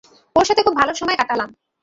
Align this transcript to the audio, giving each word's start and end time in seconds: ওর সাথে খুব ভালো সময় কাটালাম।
ওর 0.35 0.45
সাথে 0.45 0.61
খুব 0.63 0.75
ভালো 0.77 0.91
সময় 0.93 1.17
কাটালাম। 1.17 1.49